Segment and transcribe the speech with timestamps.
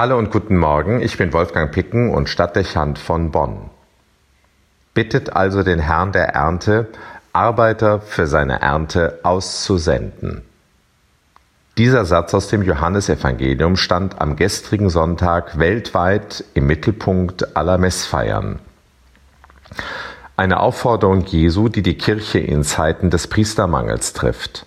[0.00, 3.68] Hallo und guten Morgen, ich bin Wolfgang Picken und Stadtdechant von Bonn.
[4.94, 6.88] Bittet also den Herrn der Ernte,
[7.34, 10.40] Arbeiter für seine Ernte auszusenden.
[11.76, 18.58] Dieser Satz aus dem Johannesevangelium stand am gestrigen Sonntag weltweit im Mittelpunkt aller Messfeiern.
[20.34, 24.64] Eine Aufforderung Jesu, die die Kirche in Zeiten des Priestermangels trifft.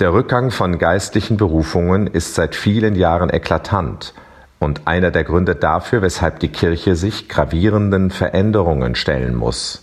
[0.00, 4.14] Der Rückgang von geistlichen Berufungen ist seit vielen Jahren eklatant
[4.58, 9.82] und einer der Gründe dafür, weshalb die Kirche sich gravierenden Veränderungen stellen muss.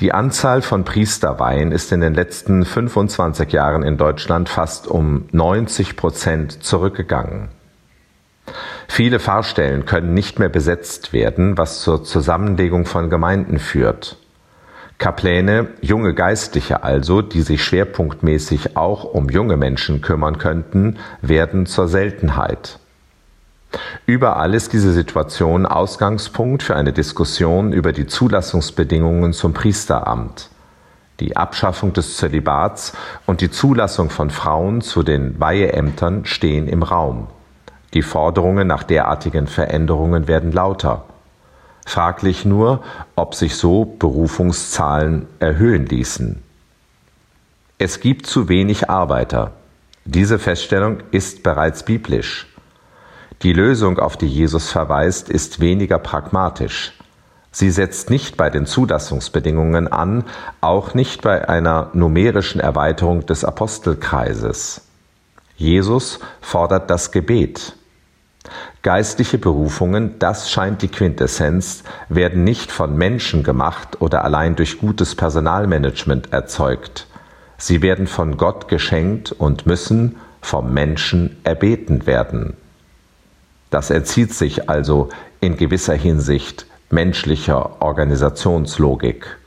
[0.00, 5.96] Die Anzahl von Priesterweihen ist in den letzten 25 Jahren in Deutschland fast um 90
[5.96, 7.48] Prozent zurückgegangen.
[8.88, 14.18] Viele Pfarrstellen können nicht mehr besetzt werden, was zur Zusammenlegung von Gemeinden führt.
[15.02, 21.88] Kapläne, junge Geistliche also, die sich schwerpunktmäßig auch um junge Menschen kümmern könnten, werden zur
[21.88, 22.78] Seltenheit.
[24.06, 30.50] Überall ist diese Situation Ausgangspunkt für eine Diskussion über die Zulassungsbedingungen zum Priesteramt.
[31.18, 32.92] Die Abschaffung des Zölibats
[33.26, 37.26] und die Zulassung von Frauen zu den Weiheämtern stehen im Raum.
[37.92, 41.06] Die Forderungen nach derartigen Veränderungen werden lauter.
[41.84, 42.82] Fraglich nur,
[43.16, 46.42] ob sich so Berufungszahlen erhöhen ließen.
[47.78, 49.52] Es gibt zu wenig Arbeiter.
[50.04, 52.46] Diese Feststellung ist bereits biblisch.
[53.42, 56.92] Die Lösung, auf die Jesus verweist, ist weniger pragmatisch.
[57.50, 60.24] Sie setzt nicht bei den Zulassungsbedingungen an,
[60.60, 64.82] auch nicht bei einer numerischen Erweiterung des Apostelkreises.
[65.56, 67.74] Jesus fordert das Gebet.
[68.82, 75.14] Geistliche Berufungen, das scheint die Quintessenz, werden nicht von Menschen gemacht oder allein durch gutes
[75.14, 77.06] Personalmanagement erzeugt.
[77.58, 82.56] Sie werden von Gott geschenkt und müssen vom Menschen erbeten werden.
[83.70, 85.10] Das erzieht sich also
[85.40, 89.38] in gewisser Hinsicht menschlicher Organisationslogik.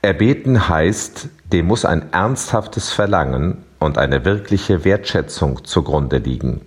[0.00, 6.60] Erbeten heißt, dem muss ein ernsthaftes Verlangen und eine wirkliche Wertschätzung zugrunde liegen.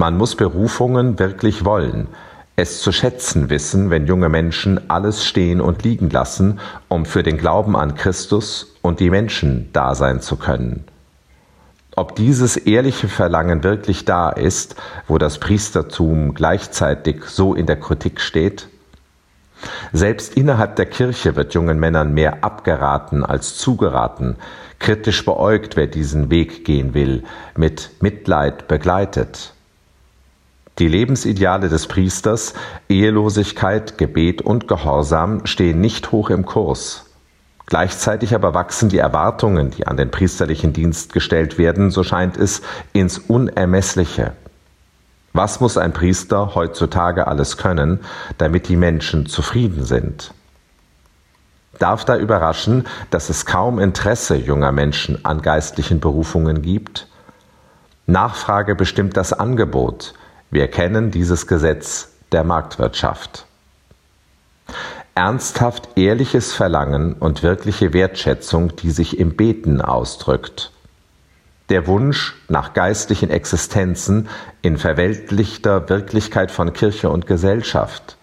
[0.00, 2.08] Man muss Berufungen wirklich wollen,
[2.56, 7.36] es zu schätzen wissen, wenn junge Menschen alles stehen und liegen lassen, um für den
[7.36, 10.84] Glauben an Christus und die Menschen da sein zu können.
[11.96, 14.74] Ob dieses ehrliche Verlangen wirklich da ist,
[15.06, 18.68] wo das Priestertum gleichzeitig so in der Kritik steht?
[19.92, 24.36] Selbst innerhalb der Kirche wird jungen Männern mehr abgeraten als zugeraten,
[24.78, 27.22] kritisch beäugt, wer diesen Weg gehen will,
[27.54, 29.52] mit Mitleid begleitet.
[30.80, 32.54] Die Lebensideale des Priesters,
[32.88, 37.04] Ehelosigkeit, Gebet und Gehorsam stehen nicht hoch im Kurs.
[37.66, 42.62] Gleichzeitig aber wachsen die Erwartungen, die an den priesterlichen Dienst gestellt werden, so scheint es,
[42.94, 44.32] ins Unermessliche.
[45.34, 48.00] Was muss ein Priester heutzutage alles können,
[48.38, 50.32] damit die Menschen zufrieden sind?
[51.78, 57.06] Darf da überraschen, dass es kaum Interesse junger Menschen an geistlichen Berufungen gibt?
[58.06, 60.14] Nachfrage bestimmt das Angebot.
[60.50, 63.46] Wir kennen dieses Gesetz der Marktwirtschaft
[65.20, 70.72] ernsthaft ehrliches Verlangen und wirkliche Wertschätzung, die sich im Beten ausdrückt.
[71.68, 74.28] Der Wunsch nach geistlichen Existenzen
[74.62, 78.16] in verweltlichter Wirklichkeit von Kirche und Gesellschaft.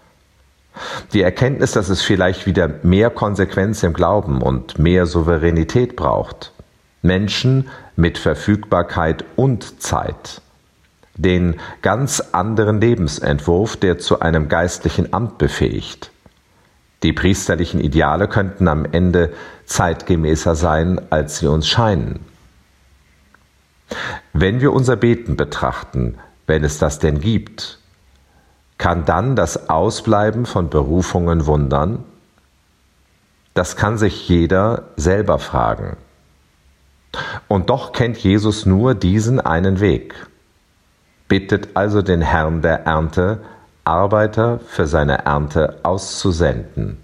[1.12, 6.52] Die Erkenntnis, dass es vielleicht wieder mehr Konsequenz im Glauben und mehr Souveränität braucht.
[7.00, 10.42] Menschen mit Verfügbarkeit und Zeit.
[11.18, 16.10] Den ganz anderen Lebensentwurf, der zu einem geistlichen Amt befähigt
[17.02, 19.32] die priesterlichen Ideale könnten am Ende
[19.66, 22.20] zeitgemäßer sein, als sie uns scheinen.
[24.32, 27.78] Wenn wir unser Beten betrachten, wenn es das denn gibt,
[28.78, 32.04] kann dann das Ausbleiben von Berufungen wundern?
[33.54, 35.96] Das kann sich jeder selber fragen.
[37.48, 40.14] Und doch kennt Jesus nur diesen einen Weg.
[41.28, 43.40] Bittet also den Herrn der Ernte,
[43.84, 46.98] Arbeiter für seine Ernte auszusenden.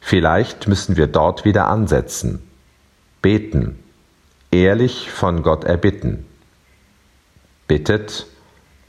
[0.00, 2.48] Vielleicht müssen wir dort wieder ansetzen,
[3.22, 3.82] beten,
[4.52, 6.24] ehrlich von Gott erbitten.
[7.66, 8.26] Bittet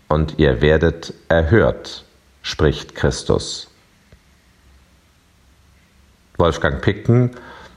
[0.07, 2.06] und ihr werdet erhört,
[2.44, 3.68] spricht Christus.
[6.38, 7.31] Wolfgang Picken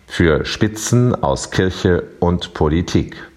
[0.06, 3.29] für Spitzen aus Kirche und Politik.